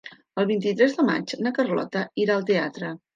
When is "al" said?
2.39-2.47